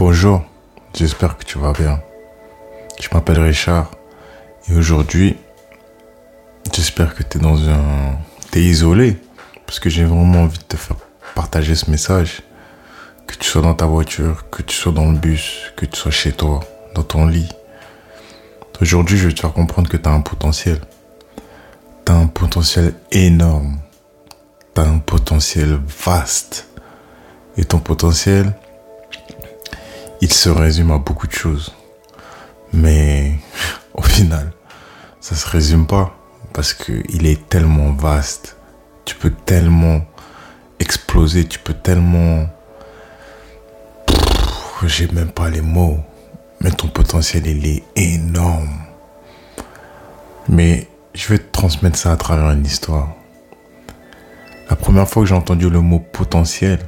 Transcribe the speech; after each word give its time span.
Bonjour, 0.00 0.42
j'espère 0.94 1.36
que 1.36 1.44
tu 1.44 1.58
vas 1.58 1.74
bien. 1.74 2.00
Je 2.98 3.08
m'appelle 3.12 3.38
Richard 3.38 3.90
et 4.66 4.72
aujourd'hui, 4.72 5.36
j'espère 6.72 7.14
que 7.14 7.22
tu 7.22 7.36
es 7.36 7.40
dans 7.42 7.68
un... 7.68 8.16
T'es 8.50 8.62
isolé 8.62 9.18
parce 9.66 9.78
que 9.78 9.90
j'ai 9.90 10.04
vraiment 10.04 10.44
envie 10.44 10.56
de 10.56 10.64
te 10.64 10.78
faire 10.78 10.96
partager 11.34 11.74
ce 11.74 11.90
message. 11.90 12.40
Que 13.26 13.34
tu 13.34 13.46
sois 13.46 13.60
dans 13.60 13.74
ta 13.74 13.84
voiture, 13.84 14.48
que 14.48 14.62
tu 14.62 14.74
sois 14.74 14.92
dans 14.92 15.04
le 15.04 15.18
bus, 15.18 15.70
que 15.76 15.84
tu 15.84 16.00
sois 16.00 16.10
chez 16.10 16.32
toi, 16.32 16.60
dans 16.94 17.02
ton 17.02 17.26
lit. 17.26 17.50
Aujourd'hui, 18.80 19.18
je 19.18 19.28
vais 19.28 19.34
te 19.34 19.40
faire 19.40 19.52
comprendre 19.52 19.90
que 19.90 19.98
tu 19.98 20.08
as 20.08 20.12
un 20.12 20.22
potentiel. 20.22 20.80
Tu 22.06 22.12
as 22.12 22.16
un 22.16 22.26
potentiel 22.26 22.94
énorme. 23.12 23.76
Tu 24.74 24.80
as 24.80 24.84
un 24.84 24.98
potentiel 24.98 25.78
vaste. 26.02 26.68
Et 27.58 27.66
ton 27.66 27.80
potentiel, 27.80 28.54
il 30.20 30.32
se 30.32 30.48
résume 30.48 30.90
à 30.90 30.98
beaucoup 30.98 31.26
de 31.26 31.32
choses. 31.32 31.74
Mais 32.72 33.34
au 33.94 34.02
final, 34.02 34.52
ça 35.20 35.34
se 35.34 35.48
résume 35.48 35.86
pas 35.86 36.16
parce 36.52 36.74
qu'il 36.74 37.26
est 37.26 37.48
tellement 37.48 37.92
vaste. 37.92 38.56
Tu 39.04 39.14
peux 39.14 39.30
tellement 39.30 40.02
exploser, 40.78 41.46
tu 41.46 41.58
peux 41.58 41.74
tellement... 41.74 42.46
J'ai 44.86 45.08
même 45.08 45.30
pas 45.30 45.50
les 45.50 45.60
mots. 45.60 45.98
Mais 46.60 46.70
ton 46.70 46.88
potentiel, 46.88 47.46
il 47.46 47.66
est 47.66 47.82
énorme. 47.96 48.70
Mais 50.48 50.88
je 51.14 51.28
vais 51.28 51.38
te 51.38 51.50
transmettre 51.52 51.96
ça 51.98 52.12
à 52.12 52.16
travers 52.16 52.50
une 52.50 52.64
histoire. 52.64 53.14
La 54.68 54.76
première 54.76 55.08
fois 55.08 55.22
que 55.22 55.28
j'ai 55.28 55.34
entendu 55.34 55.68
le 55.68 55.80
mot 55.80 55.98
potentiel, 55.98 56.78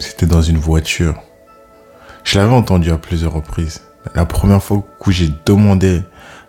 c'était 0.00 0.26
dans 0.26 0.42
une 0.42 0.58
voiture. 0.58 1.14
Je 2.30 2.38
l'avais 2.38 2.52
entendu 2.52 2.90
à 2.90 2.98
plusieurs 2.98 3.32
reprises. 3.32 3.80
La 4.14 4.26
première 4.26 4.62
fois 4.62 4.84
que 5.00 5.10
j'ai 5.10 5.30
demandé 5.46 6.02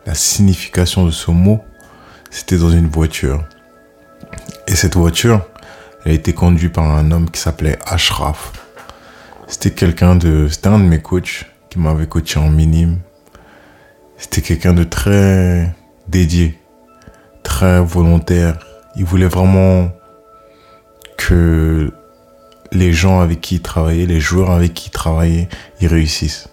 la 0.05 0.13
signification 0.13 1.05
de 1.05 1.11
ce 1.11 1.31
mot, 1.31 1.63
c'était 2.29 2.57
dans 2.57 2.69
une 2.69 2.87
voiture. 2.87 3.45
Et 4.67 4.75
cette 4.75 4.97
voiture, 4.97 5.47
elle 6.03 6.11
a 6.11 6.15
été 6.15 6.33
conduite 6.33 6.73
par 6.73 6.83
un 6.83 7.09
homme 7.11 7.31
qui 7.31 7.39
s'appelait 7.39 7.79
Ashraf. 7.85 8.51
C'était 9.47 9.71
quelqu'un 9.71 10.17
de, 10.17 10.49
c'était 10.49 10.67
un 10.67 10.79
de 10.79 10.83
mes 10.83 11.01
coachs 11.01 11.45
qui 11.69 11.79
m'avait 11.79 12.07
coaché 12.07 12.41
en 12.41 12.49
minime. 12.49 12.99
C'était 14.17 14.41
quelqu'un 14.41 14.73
de 14.73 14.83
très 14.83 15.73
dédié, 16.09 16.59
très 17.41 17.79
volontaire. 17.79 18.59
Il 18.97 19.05
voulait 19.05 19.29
vraiment 19.29 19.89
que 21.17 21.93
les 22.71 22.93
gens 22.93 23.21
avec 23.21 23.41
qui 23.41 23.55
il 23.55 23.61
travaillait, 23.61 24.05
les 24.05 24.19
joueurs 24.19 24.51
avec 24.51 24.73
qui 24.73 24.87
il 24.89 24.91
travaillait, 24.91 25.49
ils 25.81 25.87
réussissent. 25.87 26.49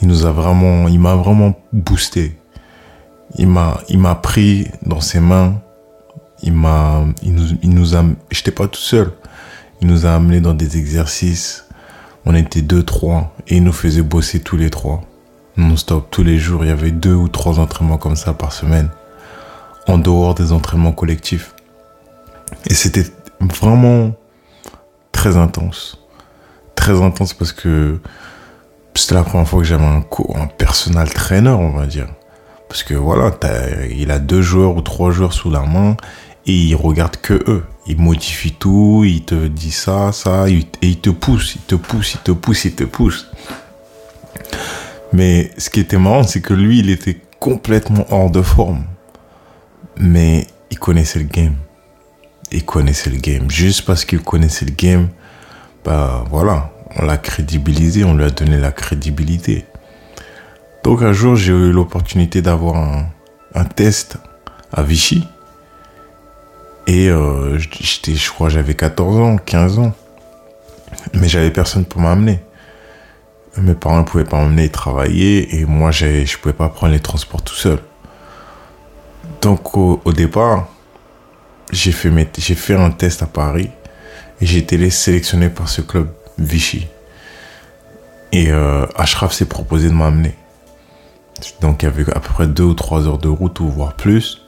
Il 0.00 0.08
nous 0.08 0.26
a 0.26 0.32
vraiment, 0.32 0.88
il 0.88 1.00
m'a 1.00 1.16
vraiment 1.16 1.54
boosté. 1.72 2.38
Il 3.36 3.48
m'a, 3.48 3.80
il 3.88 3.98
m'a 3.98 4.14
pris 4.14 4.68
dans 4.86 5.00
ses 5.00 5.20
mains. 5.20 5.60
Il 6.42 6.52
m'a, 6.52 7.04
il 7.22 7.34
nous, 7.34 7.58
il 7.62 7.70
nous 7.70 7.96
a, 7.96 8.04
j'étais 8.30 8.52
pas 8.52 8.68
tout 8.68 8.80
seul. 8.80 9.12
Il 9.80 9.88
nous 9.88 10.06
a 10.06 10.14
amené 10.14 10.40
dans 10.40 10.54
des 10.54 10.76
exercices. 10.76 11.66
On 12.24 12.34
était 12.34 12.62
deux, 12.62 12.82
trois, 12.82 13.34
et 13.46 13.56
il 13.56 13.64
nous 13.64 13.72
faisait 13.72 14.02
bosser 14.02 14.40
tous 14.40 14.56
les 14.56 14.70
trois. 14.70 15.02
Non-stop, 15.56 16.08
tous 16.10 16.22
les 16.22 16.38
jours. 16.38 16.64
Il 16.64 16.68
y 16.68 16.72
avait 16.72 16.90
deux 16.90 17.14
ou 17.14 17.28
trois 17.28 17.58
entraînements 17.58 17.98
comme 17.98 18.16
ça 18.16 18.34
par 18.34 18.52
semaine. 18.52 18.90
En 19.86 19.98
dehors 19.98 20.34
des 20.34 20.52
entraînements 20.52 20.92
collectifs. 20.92 21.54
Et 22.66 22.74
c'était 22.74 23.06
vraiment 23.40 24.12
très 25.18 25.36
intense. 25.36 25.98
Très 26.76 27.02
intense 27.02 27.34
parce 27.34 27.50
que 27.50 27.98
c'était 28.94 29.16
la 29.16 29.24
première 29.24 29.48
fois 29.48 29.58
que 29.58 29.66
j'avais 29.66 29.84
un, 29.84 30.04
un 30.36 30.46
personal 30.46 31.12
trainer, 31.12 31.50
on 31.50 31.72
va 31.72 31.86
dire. 31.86 32.06
Parce 32.68 32.84
que 32.84 32.94
voilà, 32.94 33.32
il 33.90 34.12
a 34.12 34.20
deux 34.20 34.42
joueurs 34.42 34.76
ou 34.76 34.80
trois 34.80 35.10
joueurs 35.10 35.32
sous 35.32 35.50
la 35.50 35.62
main 35.62 35.96
et 36.46 36.52
il 36.52 36.76
regarde 36.76 37.16
que 37.16 37.34
eux. 37.50 37.64
Il 37.88 37.98
modifie 37.98 38.52
tout, 38.52 39.02
il 39.04 39.24
te 39.24 39.48
dit 39.48 39.72
ça, 39.72 40.12
ça, 40.12 40.48
et 40.48 40.64
il 40.82 41.00
te 41.00 41.10
pousse, 41.10 41.56
il 41.56 41.62
te 41.62 41.74
pousse, 41.74 42.14
il 42.14 42.20
te 42.20 42.30
pousse, 42.30 42.64
il 42.66 42.74
te 42.76 42.84
pousse. 42.84 43.28
Mais 45.12 45.50
ce 45.58 45.68
qui 45.68 45.80
était 45.80 45.98
marrant, 45.98 46.22
c'est 46.22 46.42
que 46.42 46.54
lui, 46.54 46.78
il 46.78 46.90
était 46.90 47.20
complètement 47.40 48.06
hors 48.10 48.30
de 48.30 48.42
forme. 48.42 48.84
Mais 49.96 50.46
il 50.70 50.78
connaissait 50.78 51.18
le 51.18 51.24
game 51.24 51.56
il 52.52 52.64
connaissait 52.64 53.10
le 53.10 53.18
game. 53.18 53.50
Juste 53.50 53.84
parce 53.84 54.04
qu'il 54.04 54.20
connaissait 54.20 54.64
le 54.64 54.72
game, 54.72 55.08
bah 55.84 56.24
voilà, 56.30 56.72
on 56.96 57.04
l'a 57.04 57.16
crédibilisé, 57.16 58.04
on 58.04 58.14
lui 58.14 58.24
a 58.24 58.30
donné 58.30 58.58
la 58.58 58.72
crédibilité. 58.72 59.64
Donc 60.84 61.02
un 61.02 61.12
jour, 61.12 61.36
j'ai 61.36 61.52
eu 61.52 61.72
l'opportunité 61.72 62.42
d'avoir 62.42 62.76
un, 63.54 63.64
test 63.64 64.18
à 64.72 64.82
Vichy. 64.82 65.26
Et 66.86 67.10
euh, 67.10 67.58
j'étais, 67.58 68.14
je 68.14 68.30
crois, 68.30 68.48
j'avais 68.48 68.74
14 68.74 69.16
ans, 69.18 69.36
15 69.36 69.78
ans. 69.78 69.92
Mais 71.14 71.28
j'avais 71.28 71.50
personne 71.50 71.84
pour 71.84 72.00
m'amener. 72.00 72.40
Mes 73.58 73.74
parents 73.74 73.98
ne 73.98 74.04
pouvaient 74.04 74.24
pas 74.24 74.38
m'emmener 74.38 74.68
travailler 74.68 75.58
et 75.58 75.64
moi, 75.64 75.90
je 75.90 76.36
pouvais 76.38 76.54
pas 76.54 76.68
prendre 76.68 76.92
les 76.92 77.00
transports 77.00 77.42
tout 77.42 77.54
seul. 77.54 77.78
Donc 79.42 79.76
au 79.76 80.12
départ, 80.12 80.68
j'ai 81.72 81.92
fait, 81.92 82.74
un 82.74 82.90
test 82.90 83.22
à 83.22 83.26
Paris 83.26 83.70
et 84.40 84.46
j'ai 84.46 84.58
été 84.58 84.90
sélectionné 84.90 85.48
par 85.48 85.68
ce 85.68 85.80
club 85.80 86.08
Vichy. 86.38 86.86
Et 88.32 88.50
euh, 88.50 88.86
Ashraf 88.96 89.32
s'est 89.32 89.46
proposé 89.46 89.88
de 89.88 89.94
m'amener. 89.94 90.34
Donc 91.60 91.82
il 91.82 91.86
y 91.86 91.88
avait 91.88 92.08
à 92.10 92.20
peu 92.20 92.32
près 92.32 92.46
deux 92.46 92.64
ou 92.64 92.74
trois 92.74 93.06
heures 93.06 93.18
de 93.18 93.28
route 93.28 93.60
ou 93.60 93.68
voire 93.68 93.94
plus. 93.94 94.42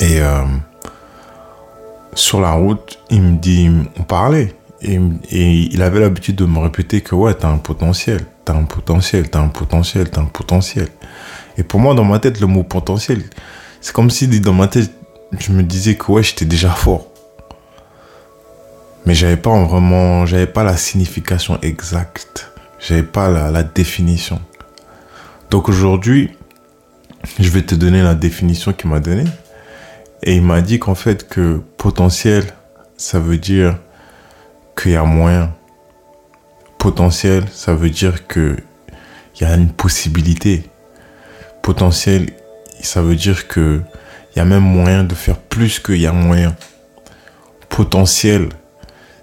Et 0.00 0.20
euh, 0.20 0.44
sur 2.14 2.40
la 2.40 2.52
route, 2.52 2.98
il 3.10 3.22
me 3.22 3.36
dit, 3.36 3.70
on 3.98 4.02
parlait. 4.02 4.54
Et, 4.82 4.98
et 5.30 5.52
il 5.52 5.82
avait 5.82 6.00
l'habitude 6.00 6.36
de 6.36 6.46
me 6.46 6.58
répéter 6.58 7.02
que 7.02 7.14
ouais, 7.14 7.34
t'as 7.34 7.50
un 7.50 7.58
potentiel, 7.58 8.24
t'as 8.44 8.54
un 8.54 8.64
potentiel, 8.64 9.28
t'as 9.28 9.40
un 9.40 9.48
potentiel, 9.48 10.08
t'as 10.08 10.22
un 10.22 10.26
potentiel. 10.26 10.88
Et 11.58 11.62
pour 11.62 11.80
moi, 11.80 11.94
dans 11.94 12.04
ma 12.04 12.18
tête, 12.18 12.40
le 12.40 12.46
mot 12.46 12.62
potentiel, 12.62 13.22
c'est 13.82 13.92
comme 13.92 14.08
si 14.08 14.28
dans 14.40 14.54
ma 14.54 14.68
tête, 14.68 14.90
je 15.38 15.52
me 15.52 15.62
disais 15.62 15.96
que 15.96 16.10
ouais, 16.10 16.22
j'étais 16.22 16.44
déjà 16.44 16.70
fort. 16.70 17.06
Mais 19.06 19.14
j'avais 19.14 19.36
pas 19.36 19.50
vraiment, 19.64 20.26
j'avais 20.26 20.46
pas 20.46 20.64
la 20.64 20.76
signification 20.76 21.58
exacte. 21.62 22.50
J'avais 22.78 23.02
pas 23.02 23.28
la, 23.28 23.62
définition. 23.62 24.40
Donc 25.50 25.68
aujourd'hui, 25.68 26.30
je 27.38 27.48
vais 27.50 27.62
te 27.62 27.74
donner 27.74 28.02
la 28.02 28.14
définition 28.14 28.72
qu'il 28.72 28.90
m'a 28.90 29.00
donnée. 29.00 29.28
Et 30.22 30.36
il 30.36 30.42
m'a 30.42 30.60
dit 30.60 30.78
qu'en 30.78 30.94
fait 30.94 31.28
que 31.28 31.60
potentiel, 31.76 32.44
ça 32.96 33.18
veut 33.18 33.38
dire 33.38 33.78
qu'il 34.76 34.92
y 34.92 34.96
a 34.96 35.04
moyen. 35.04 35.52
Potentiel, 36.78 37.44
ça 37.52 37.74
veut 37.74 37.90
dire 37.90 38.26
que 38.26 38.56
il 39.36 39.42
y 39.42 39.44
a 39.44 39.54
une 39.54 39.70
possibilité. 39.70 40.64
Potentiel, 41.62 42.30
ça 42.82 43.00
veut 43.02 43.16
dire 43.16 43.48
que 43.48 43.80
il 44.34 44.38
y 44.38 44.42
a 44.42 44.44
même 44.44 44.62
moyen 44.62 45.04
de 45.04 45.14
faire 45.14 45.38
plus 45.38 45.80
qu'il 45.80 46.00
y 46.00 46.06
a 46.06 46.12
moyen. 46.12 46.54
Potentiel, 47.68 48.48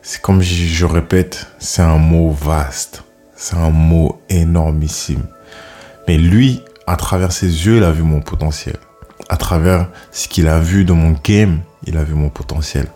c'est 0.02 0.22
comme 0.22 0.42
je, 0.42 0.86
répète, 0.86 1.48
c'est 1.60 1.82
un 1.82 1.98
mot 1.98 2.32
vaste. 2.32 3.04
C'est 3.36 3.56
un 3.56 3.70
mot 3.70 4.22
énormissime. 4.30 5.24
Mais 6.08 6.18
lui, 6.18 6.64
à 6.88 6.96
travers 6.96 7.32
ses 7.32 7.48
yeux, 7.48 7.78
il 7.78 7.84
a 7.84 7.92
vu 7.92 8.04
mon 8.04 8.20
potentiel. 8.20 8.78
À 9.30 9.38
travers 9.38 9.90
ce 10.12 10.28
qu'il 10.28 10.48
a 10.48 10.60
vu 10.60 10.86
de 10.86 10.94
mon 10.94 11.12
game, 11.24 11.60
il 11.86 11.98
a 11.98 12.04
vu 12.04 12.14
mon 12.14 12.30
potentiel. 12.30 12.88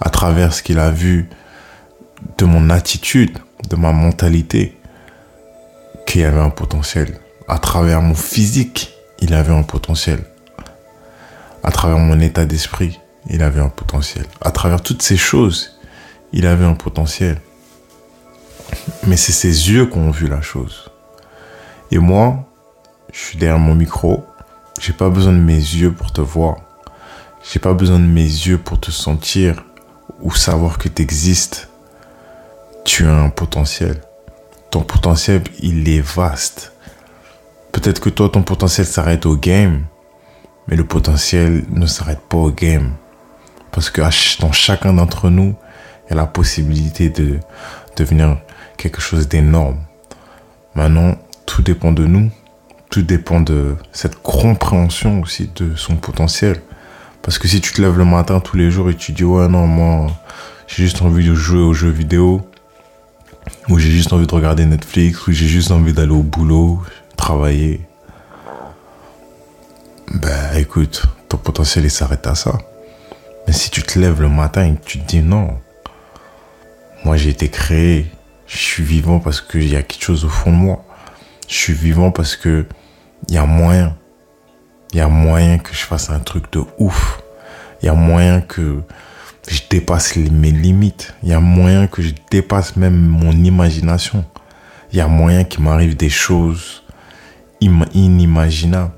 À 0.00 0.10
travers 0.10 0.52
ce 0.52 0.62
qu'il 0.62 0.78
a 0.78 0.90
vu 0.90 1.28
de 2.38 2.44
mon 2.44 2.70
attitude, 2.70 3.38
de 3.68 3.76
ma 3.76 3.92
mentalité, 3.92 4.78
qu'il 6.06 6.20
y 6.20 6.24
avait 6.24 6.40
un 6.40 6.50
potentiel. 6.50 7.18
À 7.48 7.58
travers 7.58 8.00
mon 8.02 8.14
physique, 8.14 8.94
il 9.20 9.34
avait 9.34 9.52
un 9.52 9.62
potentiel 9.62 10.20
à 11.68 11.70
travers 11.70 11.98
mon 11.98 12.18
état 12.18 12.46
d'esprit, 12.46 12.98
il 13.28 13.42
avait 13.42 13.60
un 13.60 13.68
potentiel. 13.68 14.24
À 14.40 14.50
travers 14.50 14.80
toutes 14.80 15.02
ces 15.02 15.18
choses, 15.18 15.78
il 16.32 16.46
avait 16.46 16.64
un 16.64 16.72
potentiel. 16.72 17.42
Mais 19.06 19.18
c'est 19.18 19.32
ses 19.32 19.70
yeux 19.70 19.84
qui 19.84 19.98
ont 19.98 20.10
vu 20.10 20.28
la 20.28 20.40
chose. 20.40 20.90
Et 21.90 21.98
moi, 21.98 22.48
je 23.12 23.18
suis 23.18 23.36
derrière 23.36 23.58
mon 23.58 23.74
micro. 23.74 24.24
J'ai 24.80 24.94
pas 24.94 25.10
besoin 25.10 25.34
de 25.34 25.40
mes 25.40 25.58
yeux 25.58 25.92
pour 25.92 26.10
te 26.10 26.22
voir. 26.22 26.56
J'ai 27.42 27.58
pas 27.58 27.74
besoin 27.74 27.98
de 27.98 28.06
mes 28.06 28.22
yeux 28.22 28.56
pour 28.56 28.80
te 28.80 28.90
sentir 28.90 29.62
ou 30.22 30.30
savoir 30.34 30.78
que 30.78 30.88
tu 30.88 31.02
existes. 31.02 31.68
Tu 32.86 33.04
as 33.04 33.14
un 33.14 33.28
potentiel. 33.28 34.00
Ton 34.70 34.84
potentiel, 34.84 35.42
il 35.60 35.86
est 35.90 36.00
vaste. 36.00 36.72
Peut-être 37.72 38.00
que 38.00 38.08
toi, 38.08 38.30
ton 38.30 38.42
potentiel 38.42 38.86
s'arrête 38.86 39.26
au 39.26 39.36
game. 39.36 39.84
Mais 40.68 40.76
le 40.76 40.84
potentiel 40.84 41.64
ne 41.70 41.86
s'arrête 41.86 42.20
pas 42.20 42.36
au 42.36 42.50
game. 42.50 42.92
Parce 43.72 43.90
que 43.90 44.02
dans 44.40 44.52
chacun 44.52 44.92
d'entre 44.92 45.30
nous, 45.30 45.54
il 46.06 46.10
y 46.10 46.12
a 46.12 46.16
la 46.16 46.26
possibilité 46.26 47.10
de 47.10 47.38
devenir 47.96 48.38
quelque 48.76 49.00
chose 49.00 49.28
d'énorme. 49.28 49.78
Maintenant, 50.74 51.16
tout 51.46 51.62
dépend 51.62 51.92
de 51.92 52.04
nous. 52.06 52.30
Tout 52.90 53.02
dépend 53.02 53.40
de 53.40 53.76
cette 53.92 54.22
compréhension 54.22 55.20
aussi 55.20 55.50
de 55.56 55.74
son 55.74 55.96
potentiel. 55.96 56.62
Parce 57.22 57.38
que 57.38 57.48
si 57.48 57.60
tu 57.60 57.72
te 57.72 57.82
lèves 57.82 57.98
le 57.98 58.04
matin 58.04 58.40
tous 58.40 58.56
les 58.56 58.70
jours 58.70 58.88
et 58.88 58.94
tu 58.94 59.12
dis 59.12 59.24
ouais 59.24 59.48
non 59.48 59.66
moi 59.66 60.06
j'ai 60.66 60.84
juste 60.84 61.02
envie 61.02 61.26
de 61.26 61.34
jouer 61.34 61.60
aux 61.60 61.74
jeux 61.74 61.90
vidéo 61.90 62.48
ou 63.68 63.78
j'ai 63.78 63.90
juste 63.90 64.12
envie 64.12 64.26
de 64.26 64.34
regarder 64.34 64.64
Netflix 64.64 65.26
ou 65.26 65.32
j'ai 65.32 65.46
juste 65.46 65.70
envie 65.70 65.92
d'aller 65.92 66.12
au 66.12 66.22
boulot, 66.22 66.80
travailler. 67.16 67.87
Ben 70.14 70.56
écoute, 70.56 71.02
ton 71.28 71.36
potentiel 71.36 71.84
il 71.84 71.90
s'arrête 71.90 72.26
à 72.26 72.34
ça. 72.34 72.58
Mais 73.46 73.52
si 73.52 73.70
tu 73.70 73.82
te 73.82 73.98
lèves 73.98 74.22
le 74.22 74.30
matin 74.30 74.64
et 74.64 74.74
que 74.74 74.84
tu 74.84 74.98
te 75.00 75.06
dis 75.06 75.20
non, 75.20 75.58
moi 77.04 77.18
j'ai 77.18 77.28
été 77.28 77.50
créé, 77.50 78.06
je 78.46 78.56
suis 78.56 78.82
vivant 78.82 79.20
parce 79.20 79.42
qu'il 79.42 79.68
y 79.68 79.76
a 79.76 79.82
quelque 79.82 80.02
chose 80.02 80.24
au 80.24 80.30
fond 80.30 80.50
de 80.50 80.56
moi. 80.56 80.82
Je 81.46 81.54
suis 81.54 81.74
vivant 81.74 82.10
parce 82.10 82.36
que 82.36 82.64
il 83.28 83.34
y 83.34 83.38
a 83.38 83.44
moyen. 83.44 83.96
Il 84.92 84.98
y 84.98 85.02
a 85.02 85.08
moyen 85.08 85.58
que 85.58 85.74
je 85.74 85.80
fasse 85.80 86.08
un 86.08 86.20
truc 86.20 86.50
de 86.52 86.64
ouf. 86.78 87.20
Il 87.82 87.86
y 87.86 87.88
a 87.90 87.94
moyen 87.94 88.40
que 88.40 88.80
je 89.46 89.60
dépasse 89.68 90.16
mes 90.16 90.50
limites. 90.50 91.14
Il 91.22 91.28
y 91.28 91.34
a 91.34 91.40
moyen 91.40 91.86
que 91.86 92.00
je 92.00 92.14
dépasse 92.30 92.76
même 92.76 92.96
mon 92.96 93.32
imagination. 93.32 94.24
Il 94.90 94.98
y 94.98 95.02
a 95.02 95.06
moyen 95.06 95.44
qu'il 95.44 95.62
m'arrive 95.62 95.96
des 95.98 96.08
choses 96.08 96.82
inimaginables. 97.60 98.92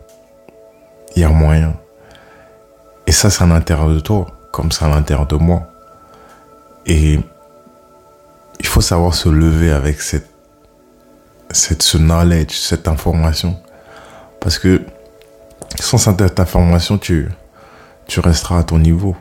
Il 1.17 1.23
y 1.23 1.25
a 1.25 1.29
moyen. 1.29 1.75
Et 3.07 3.13
ça, 3.13 3.31
c'est 3.31 3.43
à 3.43 3.47
l'intérieur 3.47 3.89
de 3.89 4.01
toi, 4.01 4.27
comme 4.53 4.71
c'est 4.71 4.85
à 4.85 4.89
l'intérieur 4.89 5.27
de 5.27 5.37
moi. 5.37 5.63
Et 6.87 7.19
il 8.59 8.67
faut 8.67 8.81
savoir 8.81 9.15
se 9.15 9.29
lever 9.29 9.73
avec 9.73 10.01
cette, 10.01 10.31
cette, 11.51 11.83
ce 11.83 11.99
knowledge, 11.99 12.53
cette 12.53 12.89
information. 12.89 13.57
Parce 14.41 14.59
que 14.59 14.83
sans 15.81 15.99
cette 15.99 16.41
information, 16.41 16.99
tu, 16.99 17.29
tu 18.07 18.21
resteras 18.21 18.59
à 18.59 18.63
ton 18.63 18.79
niveau. 18.79 19.17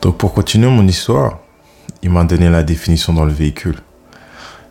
Donc 0.00 0.18
pour 0.18 0.32
continuer 0.34 0.68
mon 0.68 0.86
histoire, 0.86 1.38
il 2.02 2.10
m'a 2.10 2.24
donné 2.24 2.50
la 2.50 2.62
définition 2.62 3.12
dans 3.12 3.24
le 3.24 3.32
véhicule. 3.32 3.78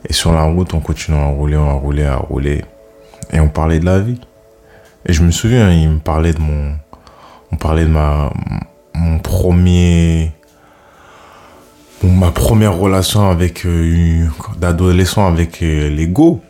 Et 0.08 0.14
sur 0.14 0.34
la 0.34 0.44
route, 0.44 0.74
on 0.74 0.80
continue 0.80 1.18
à 1.18 1.26
rouler, 1.26 1.56
à 1.56 1.74
rouler, 1.74 2.06
à 2.06 2.18
rouler. 2.18 2.66
Et 3.32 3.40
on 3.40 3.50
parlait 3.50 3.80
de 3.80 3.86
la 3.86 4.00
vie. 4.00 4.20
Et 5.06 5.14
je 5.14 5.24
me 5.24 5.32
souviens, 5.32 5.72
il 5.72 5.90
me 5.90 6.00
parlait 6.00 6.34
de 6.34 6.40
mon... 6.40 6.76
On 7.52 7.56
parlait 7.58 7.86
de 7.86 7.90
ma... 7.90 8.32
Mon 8.94 9.20
premier... 9.20 10.32
Ma 12.04 12.32
première 12.32 12.76
relation 12.76 13.30
avec... 13.30 13.66
Euh, 13.66 14.28
d'adolescent 14.58 15.28
avec 15.28 15.62
euh, 15.62 15.90
l'ego. 15.90 16.42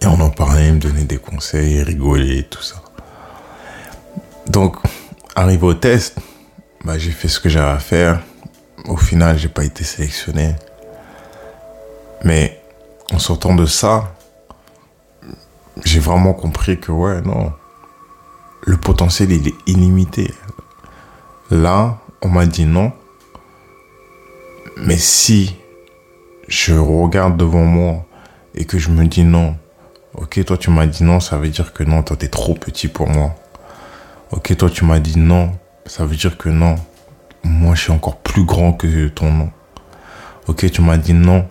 Et 0.00 0.06
on 0.06 0.20
en 0.20 0.30
parlait, 0.30 0.68
il 0.68 0.74
me 0.74 0.80
donnait 0.80 1.04
des 1.04 1.18
conseils, 1.18 1.82
rigoler, 1.82 2.44
tout 2.44 2.62
ça. 2.62 2.76
Donc, 4.48 4.76
arrivé 5.34 5.64
au 5.64 5.74
test, 5.74 6.18
bah, 6.84 6.98
j'ai 6.98 7.10
fait 7.10 7.28
ce 7.28 7.40
que 7.40 7.48
j'avais 7.48 7.72
à 7.72 7.78
faire. 7.78 8.20
Au 8.86 8.96
final, 8.96 9.38
j'ai 9.38 9.48
pas 9.48 9.64
été 9.64 9.84
sélectionné. 9.84 10.54
Mais 12.24 12.60
en 13.12 13.18
sortant 13.18 13.54
de 13.54 13.66
ça, 13.66 14.15
j'ai 15.84 16.00
vraiment 16.00 16.32
compris 16.32 16.78
que 16.78 16.92
ouais, 16.92 17.20
non. 17.22 17.52
Le 18.62 18.76
potentiel, 18.76 19.32
il 19.32 19.48
est 19.48 19.54
illimité. 19.66 20.32
Là, 21.50 21.98
on 22.22 22.28
m'a 22.28 22.46
dit 22.46 22.64
non. 22.64 22.92
Mais 24.76 24.96
si 24.96 25.56
je 26.48 26.74
regarde 26.74 27.36
devant 27.36 27.64
moi 27.64 28.04
et 28.54 28.64
que 28.64 28.78
je 28.78 28.90
me 28.90 29.04
dis 29.06 29.24
non, 29.24 29.56
ok, 30.14 30.44
toi 30.44 30.58
tu 30.58 30.70
m'as 30.70 30.86
dit 30.86 31.02
non, 31.02 31.20
ça 31.20 31.38
veut 31.38 31.48
dire 31.48 31.72
que 31.72 31.82
non, 31.82 32.02
toi 32.02 32.16
t'es 32.16 32.28
trop 32.28 32.54
petit 32.54 32.88
pour 32.88 33.08
moi. 33.08 33.34
Ok, 34.32 34.54
toi 34.56 34.68
tu 34.68 34.84
m'as 34.84 34.98
dit 34.98 35.18
non, 35.18 35.52
ça 35.86 36.04
veut 36.04 36.16
dire 36.16 36.36
que 36.36 36.48
non, 36.48 36.74
moi 37.42 37.74
je 37.74 37.82
suis 37.82 37.92
encore 37.92 38.18
plus 38.18 38.44
grand 38.44 38.72
que 38.72 39.08
ton 39.08 39.32
nom. 39.32 39.50
Ok, 40.46 40.70
tu 40.70 40.82
m'as 40.82 40.98
dit 40.98 41.14
non, 41.14 41.48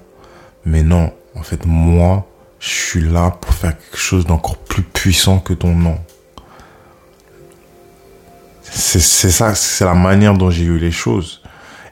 mais 0.66 0.84
non, 0.84 1.12
en 1.36 1.44
fait, 1.44 1.66
moi, 1.66 2.26
je 2.60 2.70
suis 2.70 3.02
là 3.02 3.32
pour 3.32 3.54
faire 3.54 3.78
quelque 3.78 3.98
chose 3.98 4.26
d'encore 4.26 4.58
plus 4.58 4.84
puissant 4.84 5.40
que 5.40 5.54
ton 5.54 5.74
nom. 5.76 6.00
C'est 8.64 9.00
ça, 9.00 9.56
c'est 9.56 9.86
la 9.86 9.94
manière 9.94 10.34
dont 10.34 10.50
j'ai 10.50 10.66
eu 10.66 10.78
les 10.78 10.92
choses. 10.92 11.42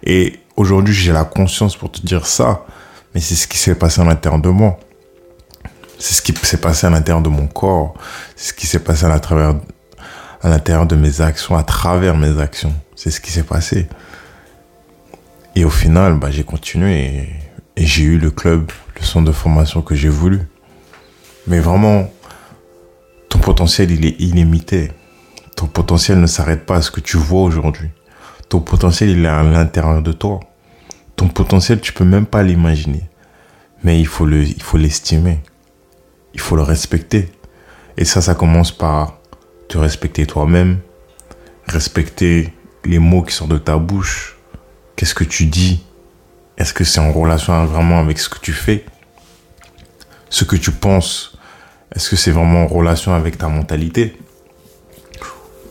Et 0.04 0.40
aujourd'hui, 0.58 0.94
j'ai 0.94 1.14
la 1.14 1.24
conscience 1.24 1.78
pour 1.78 1.92
te 1.92 2.02
dire 2.02 2.26
ça, 2.26 2.66
mais 3.14 3.22
c'est 3.22 3.36
ce 3.36 3.48
qui 3.48 3.58
s'est 3.58 3.76
passé 3.76 4.02
à 4.02 4.04
l'intérieur 4.04 4.42
de 4.42 4.50
moi. 4.50 4.78
C'est 5.98 6.14
ce 6.14 6.22
qui 6.22 6.34
s'est 6.34 6.58
passé 6.58 6.88
à 6.88 6.90
l'intérieur 6.90 7.22
de 7.22 7.30
mon 7.30 7.48
corps. 7.48 7.94
C'est 8.36 8.50
ce 8.50 8.54
qui 8.54 8.68
s'est 8.68 8.80
passé 8.80 9.06
à 9.06 9.10
l'intérieur 9.10 10.86
de 10.86 10.96
mes 10.96 11.22
actions, 11.22 11.56
à 11.56 11.64
travers 11.64 12.18
mes 12.18 12.42
actions. 12.42 12.74
C'est 12.96 13.12
ce 13.12 13.22
qui 13.22 13.32
s'est 13.32 13.44
passé. 13.44 13.88
Et 15.56 15.64
au 15.64 15.70
final, 15.70 16.18
bah, 16.18 16.32
j'ai 16.32 16.44
continué 16.44 17.30
et, 17.76 17.86
j'ai 17.86 18.04
eu 18.04 18.18
le 18.18 18.32
club, 18.32 18.72
le 19.00 19.04
centre 19.04 19.26
de 19.26 19.32
formation 19.32 19.82
que 19.82 19.96
j'ai 19.96 20.10
voulu. 20.10 20.42
Mais 21.48 21.60
vraiment, 21.60 22.12
ton 23.30 23.40
potentiel, 23.40 23.92
il 23.92 24.06
est 24.06 24.20
illimité. 24.20 24.92
Ton 25.56 25.68
potentiel 25.68 26.20
ne 26.20 26.28
s'arrête 26.28 26.66
pas 26.66 26.78
à 26.78 26.82
ce 26.82 26.92
que 26.92 27.00
tu 27.00 27.18
vois 27.18 27.42
aujourd'hui. 27.42 27.90
Ton 28.50 28.60
potentiel, 28.60 29.10
il 29.10 29.26
est 29.26 29.30
à 29.30 29.44
l'intérieur 29.44 30.02
de 30.02 30.12
toi. 30.12 30.40
Ton 31.16 31.28
potentiel, 31.28 31.82
tu 31.82 31.94
peux 31.94 32.06
même 32.06 32.26
pas 32.26 32.44
l'imaginer. 32.44 33.04
Mais 33.84 34.00
il 34.00 34.08
faut 34.08 34.26
le, 34.26 34.44
il 34.44 34.82
l'estimer. 34.82 35.40
Il 36.34 36.40
faut 36.40 36.56
le 36.56 36.64
respecter. 36.64 37.32
Et 37.98 38.06
ça, 38.06 38.22
ça 38.22 38.36
commence 38.36 38.72
par 38.72 39.20
te 39.68 39.78
respecter 39.78 40.26
toi-même, 40.26 40.80
respecter 41.68 42.54
les 42.86 43.00
mots 43.00 43.24
qui 43.24 43.34
sortent 43.34 43.52
de 43.52 43.58
ta 43.58 43.78
bouche, 43.78 44.38
qu'est-ce 44.96 45.16
que 45.16 45.24
tu 45.24 45.46
dis, 45.46 45.84
est-ce 46.58 46.74
que 46.74 46.84
c'est 46.84 47.00
en 47.00 47.12
relation 47.12 47.66
vraiment 47.66 48.00
avec 48.00 48.20
ce 48.20 48.30
que 48.30 48.40
tu 48.40 48.54
fais, 48.54 48.86
ce 50.30 50.44
que 50.44 50.56
tu 50.56 50.72
penses, 50.72 51.33
est-ce 51.96 52.10
que 52.10 52.16
c'est 52.16 52.32
vraiment 52.32 52.64
en 52.64 52.68
relation 52.68 53.14
avec 53.14 53.38
ta 53.38 53.48
mentalité 53.48 54.18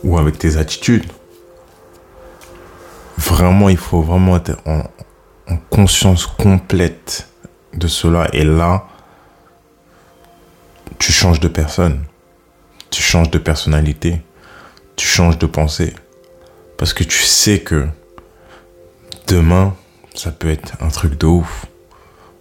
ou 0.03 0.17
avec 0.17 0.37
tes 0.37 0.57
attitudes? 0.57 1.05
Vraiment, 3.17 3.69
il 3.69 3.77
faut 3.77 4.01
vraiment 4.01 4.37
être 4.37 4.57
en, 4.65 4.83
en 5.49 5.57
conscience 5.69 6.25
complète 6.25 7.29
de 7.73 7.87
cela. 7.87 8.27
Et 8.33 8.43
là, 8.43 8.87
tu 10.99 11.11
changes 11.11 11.39
de 11.39 11.47
personne 11.47 12.05
tu 12.93 13.01
changes 13.01 13.31
de 13.31 13.39
personnalité, 13.39 14.21
tu 14.95 15.07
changes 15.07 15.39
de 15.39 15.47
pensée. 15.47 15.95
Parce 16.77 16.93
que 16.93 17.03
tu 17.03 17.23
sais 17.23 17.59
que 17.59 17.87
demain, 19.27 19.75
ça 20.13 20.31
peut 20.31 20.51
être 20.51 20.73
un 20.79 20.89
truc 20.89 21.17
de 21.17 21.25
ouf. 21.25 21.65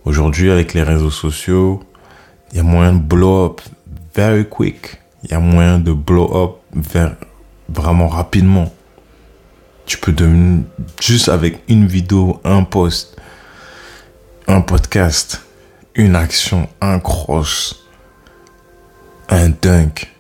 Aujourd'hui, 0.04 0.50
avec 0.50 0.74
les 0.74 0.82
réseaux 0.82 1.10
sociaux, 1.10 1.82
il 2.52 2.58
y 2.58 2.60
a 2.60 2.62
moyen 2.62 2.92
de 2.92 3.00
blow 3.00 3.46
up 3.46 3.60
very 4.14 4.48
quick. 4.48 5.00
Il 5.24 5.30
y 5.30 5.34
a 5.34 5.40
moyen 5.40 5.78
de 5.78 5.92
blow 5.92 6.30
up 6.36 6.86
vraiment 7.68 8.08
rapidement. 8.08 8.72
Tu 9.86 9.98
peux 9.98 10.12
devenir, 10.12 10.64
juste 11.00 11.28
avec 11.28 11.62
une 11.68 11.86
vidéo, 11.86 12.40
un 12.44 12.62
post, 12.64 13.16
un 14.46 14.60
podcast, 14.60 15.42
une 15.94 16.14
action, 16.14 16.68
un 16.80 17.00
cross, 17.00 17.86
un 19.28 19.48
dunk, 19.48 20.12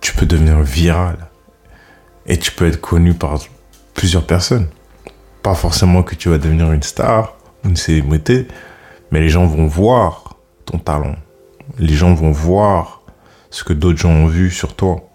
tu 0.00 0.14
peux 0.14 0.26
devenir 0.26 0.60
viral 0.60 1.16
et 2.26 2.38
tu 2.38 2.50
peux 2.52 2.66
être 2.66 2.80
connu 2.80 3.14
par 3.14 3.38
plusieurs 3.94 4.26
personnes. 4.26 4.68
Pas 5.42 5.54
forcément 5.54 6.02
que 6.02 6.14
tu 6.14 6.28
vas 6.28 6.38
devenir 6.38 6.72
une 6.72 6.82
star 6.82 7.36
une 7.64 7.76
célébrité, 7.76 8.48
mais 9.10 9.20
les 9.20 9.28
gens 9.28 9.46
vont 9.46 9.66
voir 9.66 10.36
ton 10.64 10.78
talent. 10.78 11.16
Les 11.78 11.94
gens 11.94 12.14
vont 12.14 12.30
voir 12.30 13.02
ce 13.50 13.64
que 13.64 13.72
d'autres 13.72 13.98
gens 13.98 14.10
ont 14.10 14.26
vu 14.26 14.50
sur 14.50 14.74
toi. 14.74 15.08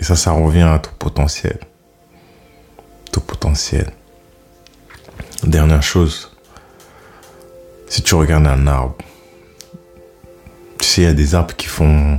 Et 0.00 0.04
ça, 0.04 0.16
ça 0.16 0.32
revient 0.32 0.62
à 0.62 0.78
ton 0.78 0.90
potentiel. 0.98 1.58
Ton 3.12 3.20
potentiel. 3.20 3.90
Dernière 5.42 5.82
chose, 5.82 6.36
si 7.88 8.02
tu 8.02 8.14
regardes 8.14 8.46
un 8.46 8.66
arbre, 8.66 8.96
tu 10.78 10.86
sais, 10.86 11.02
il 11.02 11.04
y 11.04 11.08
a 11.08 11.14
des 11.14 11.34
arbres 11.34 11.54
qui 11.54 11.66
font 11.66 12.16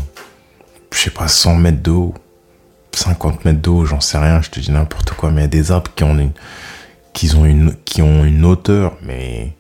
je 0.98 1.04
sais 1.04 1.10
pas, 1.12 1.28
100 1.28 1.56
mètres 1.56 1.84
de 1.84 1.92
haut, 1.92 2.14
50 2.94 3.46
mètres 3.46 3.62
de 3.62 3.70
haut, 3.70 3.86
j'en 3.86 4.00
sais 4.00 4.18
rien, 4.18 4.42
je 4.42 4.50
te 4.50 4.60
dis 4.60 4.72
n'importe 4.72 5.12
quoi, 5.12 5.30
mais 5.30 5.42
il 5.42 5.44
y 5.44 5.46
a 5.46 5.48
des 5.48 5.72
arbres 5.72 5.92
qui 5.96 6.04
ont 6.04 6.18
une, 6.18 6.32
qui 7.14 7.36
ont 7.36 7.46
une, 7.46 7.76
qui 7.86 8.02
ont 8.02 8.26
une 8.26 8.44
hauteur, 8.44 8.98
mais 9.04 9.54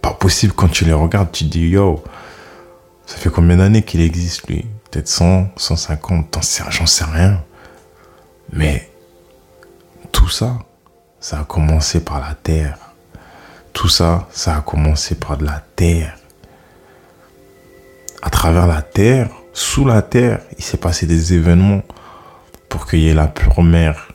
pas 0.00 0.12
possible 0.12 0.52
quand 0.52 0.68
tu 0.68 0.84
les 0.84 0.92
regardes, 0.92 1.30
tu 1.30 1.44
te 1.44 1.50
dis, 1.50 1.68
yo, 1.68 2.02
ça 3.06 3.16
fait 3.16 3.30
combien 3.30 3.56
d'années 3.56 3.82
qu'il 3.82 4.00
existe 4.00 4.48
lui? 4.48 4.66
Peut-être 4.90 5.08
100, 5.08 5.50
150, 5.56 6.38
j'en 6.70 6.86
sais 6.86 7.04
rien. 7.04 7.42
Mais 8.52 8.90
tout 10.12 10.28
ça, 10.28 10.58
ça 11.20 11.40
a 11.40 11.44
commencé 11.44 12.04
par 12.04 12.20
la 12.20 12.34
terre. 12.34 12.78
Tout 13.72 13.88
ça, 13.88 14.28
ça 14.30 14.56
a 14.56 14.60
commencé 14.60 15.14
par 15.14 15.38
de 15.38 15.44
la 15.44 15.62
terre. 15.76 16.16
à 18.22 18.30
travers 18.30 18.66
la 18.66 18.82
terre, 18.82 19.28
sous 19.52 19.84
la 19.84 20.00
terre, 20.00 20.40
il 20.56 20.64
s'est 20.64 20.76
passé 20.76 21.06
des 21.06 21.34
événements 21.34 21.82
pour 22.68 22.86
qu'il 22.86 23.00
y 23.00 23.08
ait 23.08 23.14
la 23.14 23.26
première, 23.26 24.08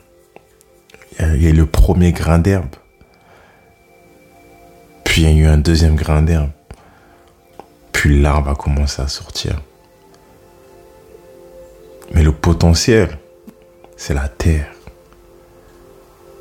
il 1.20 1.42
y 1.42 1.46
ait 1.46 1.52
le 1.52 1.66
premier 1.66 2.12
grain 2.12 2.38
d'herbe. 2.38 2.74
Puis 5.04 5.22
il 5.22 5.28
y 5.28 5.30
a 5.30 5.44
eu 5.44 5.46
un 5.46 5.58
deuxième 5.58 5.94
grain 5.94 6.22
d'herbe. 6.22 6.50
L'arbre 8.06 8.50
a 8.50 8.54
commencé 8.54 9.02
à 9.02 9.08
sortir. 9.08 9.60
Mais 12.14 12.22
le 12.22 12.32
potentiel, 12.32 13.18
c'est 13.96 14.14
la 14.14 14.28
terre. 14.28 14.72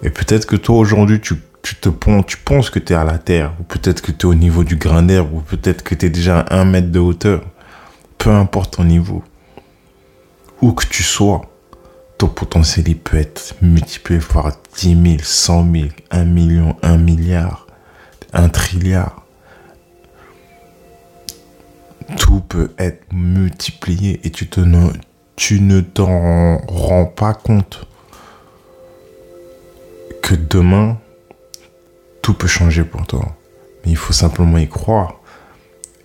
Et 0.04 0.10
peut-être 0.10 0.46
que 0.46 0.56
toi 0.56 0.78
aujourd'hui, 0.78 1.20
tu, 1.20 1.36
te 1.64 1.90
tu 2.28 2.38
penses 2.38 2.70
que 2.70 2.80
tu 2.80 2.94
es 2.94 2.96
à 2.96 3.04
la 3.04 3.18
terre, 3.18 3.54
ou 3.60 3.64
peut-être 3.64 4.02
que 4.02 4.12
tu 4.12 4.28
es 4.28 4.30
au 4.30 4.36
niveau 4.36 4.64
du 4.64 4.76
grain 4.76 5.02
d'herbe, 5.02 5.34
ou 5.34 5.40
peut-être 5.40 5.84
que 5.84 5.96
tu 5.96 6.06
es 6.06 6.10
déjà 6.10 6.42
à 6.42 6.60
un 6.60 6.66
mètre 6.66 6.92
de 6.92 7.00
hauteur. 7.00 7.44
Peu 8.18 8.30
importe 8.30 8.76
ton 8.78 8.84
niveau. 8.84 9.24
Où 10.62 10.72
que 10.74 10.86
tu 10.86 11.04
sois, 11.04 11.42
ton 12.18 12.28
potentiel 12.28 12.88
il 12.88 12.98
peut 12.98 13.18
être 13.18 13.56
multiplié 13.62 14.20
par 14.20 14.52
10 14.78 15.02
000, 15.04 15.18
100 15.22 15.72
000, 15.74 15.88
1 16.12 16.26
million, 16.26 16.76
1 16.84 16.98
milliard, 16.98 17.68
1 18.34 18.50
trilliard. 18.50 19.27
Tout 22.16 22.40
peut 22.40 22.72
être 22.78 23.04
multiplié 23.12 24.22
et 24.24 24.32
tu, 24.32 24.46
ne 25.60 25.82
t'en 25.82 26.58
rends 26.68 27.06
pas 27.06 27.34
compte 27.34 27.86
que 30.22 30.36
demain, 30.36 30.98
tout 32.22 32.34
peut 32.34 32.48
changer 32.48 32.84
pour 32.84 33.06
toi. 33.08 33.36
Mais 33.84 33.92
il 33.92 33.98
faut 33.98 34.14
simplement 34.14 34.58
y 34.58 34.70
croire. 34.70 35.16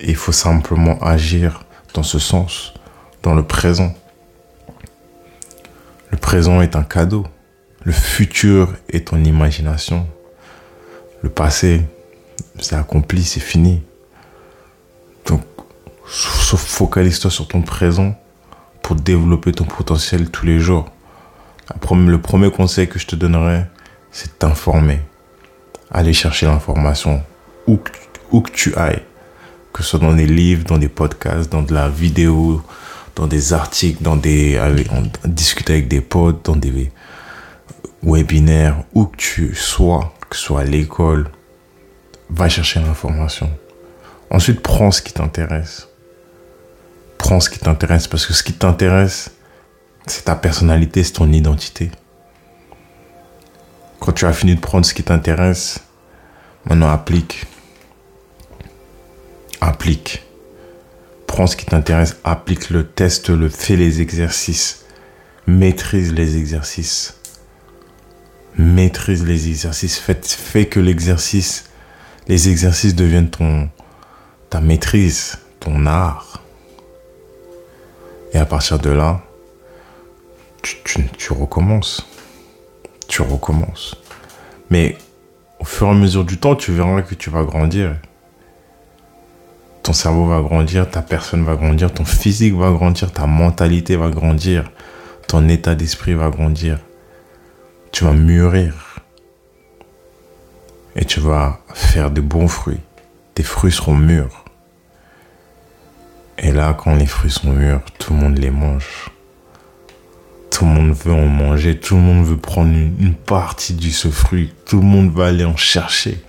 Et 0.01 0.09
il 0.09 0.15
faut 0.15 0.33
simplement 0.33 0.99
agir 1.01 1.65
dans 1.93 2.03
ce 2.03 2.19
sens, 2.19 2.73
dans 3.21 3.33
le 3.33 3.43
présent. 3.43 3.93
Le 6.11 6.17
présent 6.17 6.61
est 6.61 6.75
un 6.75 6.83
cadeau. 6.83 7.25
Le 7.83 7.93
futur 7.93 8.73
est 8.89 9.07
ton 9.07 9.23
imagination. 9.23 10.05
Le 11.21 11.29
passé, 11.29 11.81
c'est 12.59 12.75
accompli, 12.75 13.23
c'est 13.23 13.39
fini. 13.39 13.81
Focalise-toi 16.57 17.31
sur 17.31 17.47
ton 17.47 17.61
présent 17.61 18.15
pour 18.81 18.95
développer 18.95 19.51
ton 19.51 19.65
potentiel 19.65 20.29
tous 20.29 20.45
les 20.45 20.59
jours. 20.59 20.91
Le 21.91 22.17
premier 22.17 22.51
conseil 22.51 22.87
que 22.87 22.99
je 22.99 23.07
te 23.07 23.15
donnerai, 23.15 23.65
c'est 24.11 24.39
t'informer. 24.39 24.99
Aller 25.91 26.13
chercher 26.13 26.45
l'information 26.45 27.23
où, 27.67 27.77
que 27.77 28.51
tu 28.51 28.75
ailles. 28.75 29.03
Que 29.71 29.81
ce 29.81 29.91
soit 29.91 29.99
dans 29.99 30.13
des 30.13 30.27
livres, 30.27 30.65
dans 30.65 30.77
des 30.77 30.89
podcasts, 30.89 31.51
dans 31.51 31.61
de 31.61 31.73
la 31.73 31.89
vidéo, 31.89 32.61
dans 33.15 33.27
des 33.27 33.53
articles, 33.53 34.03
dans 34.03 34.15
des, 34.15 34.59
discuter 35.25 35.73
avec 35.73 35.87
des 35.87 36.01
potes, 36.01 36.45
dans 36.45 36.55
des 36.55 36.91
webinaires, 38.03 38.83
où 38.93 39.05
que 39.05 39.17
tu 39.17 39.55
sois, 39.55 40.13
que 40.29 40.35
ce 40.35 40.43
soit 40.43 40.61
à 40.61 40.63
l'école, 40.65 41.29
va 42.29 42.49
chercher 42.49 42.81
l'information. 42.81 43.49
Ensuite, 44.29 44.61
prends 44.61 44.91
ce 44.91 45.01
qui 45.01 45.13
t'intéresse. 45.13 45.87
Prends 47.23 47.39
ce 47.39 47.49
qui 47.49 47.57
t'intéresse 47.57 48.07
parce 48.07 48.27
que 48.27 48.33
ce 48.33 48.43
qui 48.43 48.53
t'intéresse, 48.53 49.31
c'est 50.05 50.25
ta 50.25 50.35
personnalité, 50.35 51.03
c'est 51.03 51.13
ton 51.13 51.31
identité. 51.31 51.89
Quand 53.99 54.11
tu 54.11 54.25
as 54.25 54.33
fini 54.33 54.53
de 54.53 54.59
prendre 54.59 54.85
ce 54.85 54.93
qui 54.93 55.01
t'intéresse, 55.01 55.79
maintenant 56.65 56.91
applique. 56.91 57.47
Applique 59.61 60.23
prends 61.33 61.47
ce 61.47 61.55
qui 61.55 61.65
t'intéresse, 61.65 62.17
applique-le, 62.23 62.85
teste-le, 62.85 63.49
fais 63.49 63.75
les 63.75 64.01
exercices, 64.01 64.85
maîtrise 65.47 66.13
les 66.13 66.37
exercices. 66.37 67.15
Maîtrise 68.55 69.25
les 69.25 69.47
exercices, 69.47 69.97
fais, 69.97 70.67
que 70.67 70.79
l'exercice, 70.79 71.63
les 72.27 72.49
exercices 72.49 72.93
deviennent 72.93 73.31
ton, 73.31 73.67
ta 74.51 74.61
maîtrise, 74.61 75.39
ton 75.59 75.87
art. 75.87 76.32
Et 78.33 78.37
à 78.37 78.45
partir 78.45 78.79
de 78.79 78.89
là, 78.89 79.21
tu, 80.61 81.33
recommences. 81.33 82.07
Tu 83.07 83.21
recommences. 83.21 83.95
Mais 84.69 84.97
au 85.59 85.65
fur 85.65 85.87
et 85.87 85.91
à 85.91 85.93
mesure 85.93 86.25
du 86.25 86.37
temps, 86.37 86.55
tu 86.55 86.71
verras 86.71 87.01
que 87.01 87.15
tu 87.15 87.29
vas 87.29 87.43
grandir 87.43 87.95
ton 89.83 89.91
cerveau 89.91 90.25
va 90.25 90.41
grandir, 90.41 90.89
ta 90.89 91.01
personne 91.01 91.43
va 91.43 91.55
grandir, 91.55 91.93
ton 91.93 92.05
physique 92.05 92.55
va 92.55 92.71
grandir, 92.71 93.11
ta 93.11 93.27
mentalité 93.27 93.97
va 93.97 94.09
grandir, 94.09 94.71
ton 95.27 95.49
état 95.49 95.75
d'esprit 95.75 96.13
va 96.13 96.29
grandir. 96.29 96.79
Tu 97.91 98.05
vas 98.05 98.13
mûrir. 98.13 98.99
Et 100.95 101.05
tu 101.05 101.19
vas 101.19 101.59
faire 101.73 102.11
de 102.11 102.21
bons 102.21 102.47
fruits. 102.47 102.79
Tes 103.35 103.43
fruits 103.43 103.71
seront 103.71 103.95
mûrs. 103.95 104.42
Et 106.43 106.51
là, 106.51 106.73
quand 106.73 106.93
les 106.93 107.05
fruits 107.05 107.31
sont 107.31 107.51
mûrs, 107.51 107.79
tout 107.97 108.13
le 108.13 108.19
monde 108.19 108.37
les 108.37 108.51
mange. 108.51 109.09
Tout 110.51 110.65
le 110.65 110.71
monde 110.71 110.91
veut 110.91 111.13
en 111.13 111.25
manger, 111.25 111.79
tout 111.79 111.95
le 111.95 112.01
monde 112.01 112.25
veut 112.25 112.37
prendre 112.37 112.69
une, 112.69 113.15
partie 113.15 113.73
de 113.73 113.89
ce 113.89 114.09
fruit. 114.09 114.53
Tout 114.65 114.81
le 114.81 114.85
monde 114.85 115.09
va 115.13 115.27
aller 115.27 115.45
en 115.45 115.55
chercher. 115.55 116.21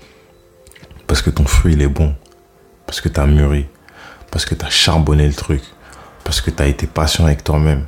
Parce 1.09 1.21
que 1.21 1.30
ton 1.30 1.44
fruit, 1.44 1.73
il 1.73 1.83
est 1.83 1.88
bon 1.88 2.14
parce 2.87 3.00
que 3.00 3.09
tu 3.09 3.18
as 3.18 3.26
mûri, 3.26 3.66
parce 4.30 4.44
que 4.44 4.54
tu 4.54 4.64
as 4.64 4.71
charbonné 4.71 5.26
le 5.26 5.35
truc, 5.35 5.62
parce 6.23 6.40
que 6.40 6.50
tu 6.50 6.62
as 6.62 6.66
été 6.66 6.87
patient 6.87 7.26
avec 7.26 7.42
toi-même, 7.42 7.87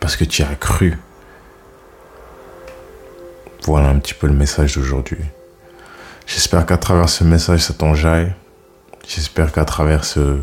parce 0.00 0.16
que 0.16 0.24
tu 0.24 0.42
as 0.42 0.54
cru. 0.54 0.98
Voilà 3.64 3.88
un 3.88 3.98
petit 4.00 4.12
peu 4.12 4.26
le 4.26 4.34
message 4.34 4.74
d'aujourd'hui. 4.74 5.24
J'espère 6.26 6.66
qu'à 6.66 6.76
travers 6.76 7.08
ce 7.08 7.24
message, 7.24 7.60
ça 7.60 7.72
t'enjaille. 7.72 8.34
J'espère 9.08 9.50
qu'à 9.50 9.64
travers 9.64 10.04
ce, 10.04 10.40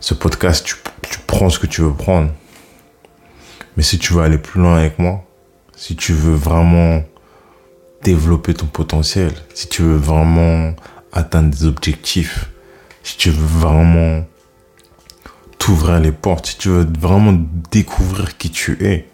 ce 0.00 0.14
podcast, 0.14 0.64
tu, 0.64 0.76
prends 1.26 1.50
ce 1.50 1.58
que 1.58 1.66
tu 1.66 1.82
veux 1.82 1.92
prendre. 1.92 2.30
Mais 3.76 3.82
si 3.82 3.98
tu 3.98 4.14
veux 4.14 4.22
aller 4.22 4.38
plus 4.38 4.60
loin 4.60 4.78
avec 4.78 4.98
moi, 4.98 5.22
si 5.76 5.94
tu 5.94 6.14
veux 6.14 6.34
vraiment 6.34 7.02
développer 8.02 8.54
ton 8.54 8.66
potentiel, 8.66 9.32
si 9.54 9.68
tu 9.68 9.82
veux 9.82 9.96
vraiment 9.96 10.74
atteindre 11.12 11.50
des 11.50 11.66
objectifs, 11.66 12.50
si 13.02 13.16
tu 13.18 13.30
veux 13.30 13.46
vraiment 13.46 14.24
t'ouvrir 15.58 16.00
les 16.00 16.12
portes, 16.12 16.46
si 16.46 16.56
tu 16.56 16.68
veux 16.70 16.88
vraiment 16.98 17.38
découvrir 17.70 18.36
qui 18.38 18.50
tu 18.50 18.82
es 18.84 19.06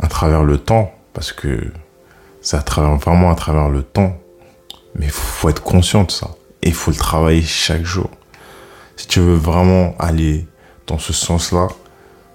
à 0.00 0.06
travers 0.06 0.44
le 0.44 0.58
temps, 0.58 0.92
parce 1.14 1.32
que 1.32 1.72
c'est 2.42 2.56
à 2.56 2.62
travers, 2.62 2.96
vraiment 2.96 3.30
à 3.30 3.34
travers 3.34 3.70
le 3.70 3.82
temps, 3.82 4.16
mais 4.94 5.06
il 5.06 5.10
faut 5.10 5.48
être 5.48 5.62
conscient 5.62 6.04
de 6.04 6.10
ça. 6.10 6.28
Et 6.62 6.68
il 6.68 6.74
faut 6.74 6.90
le 6.90 6.96
travailler 6.96 7.42
chaque 7.42 7.84
jour. 7.84 8.10
Si 8.98 9.06
tu 9.06 9.20
veux 9.20 9.36
vraiment 9.36 9.94
aller 10.00 10.44
dans 10.88 10.98
ce 10.98 11.12
sens-là, 11.12 11.68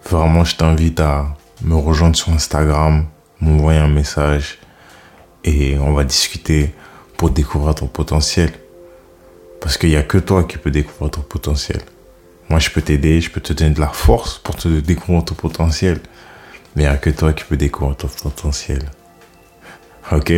vraiment, 0.09 0.45
je 0.45 0.55
t'invite 0.55 1.01
à 1.01 1.35
me 1.61 1.75
rejoindre 1.75 2.15
sur 2.15 2.29
Instagram, 2.29 3.05
m'envoyer 3.41 3.79
un 3.79 3.89
message 3.89 4.59
et 5.43 5.77
on 5.77 5.91
va 5.91 6.05
discuter 6.05 6.73
pour 7.17 7.31
découvrir 7.31 7.75
ton 7.75 7.87
potentiel. 7.87 8.53
Parce 9.59 9.77
qu'il 9.77 9.89
n'y 9.89 9.97
a 9.97 10.03
que 10.03 10.17
toi 10.17 10.45
qui 10.45 10.57
peux 10.57 10.71
découvrir 10.71 11.11
ton 11.11 11.19
potentiel. 11.19 11.81
Moi, 12.47 12.59
je 12.59 12.69
peux 12.69 12.81
t'aider, 12.81 13.19
je 13.19 13.29
peux 13.29 13.41
te 13.41 13.51
donner 13.51 13.75
de 13.75 13.81
la 13.81 13.89
force 13.89 14.37
pour 14.37 14.55
te 14.55 14.69
découvrir 14.69 15.25
ton 15.25 15.35
potentiel. 15.35 15.99
Mais 16.77 16.83
il 16.83 16.85
n'y 16.85 16.93
a 16.93 16.97
que 16.97 17.09
toi 17.09 17.33
qui 17.33 17.43
peux 17.43 17.57
découvrir 17.57 17.97
ton 17.97 18.07
potentiel. 18.07 18.89
Ok? 20.13 20.31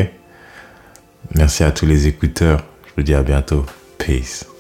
Merci 1.36 1.64
à 1.64 1.72
tous 1.72 1.86
les 1.86 2.08
écouteurs. 2.08 2.64
Je 2.88 2.92
vous 2.98 3.04
dis 3.04 3.14
à 3.14 3.22
bientôt. 3.22 3.64
Peace. 4.00 4.55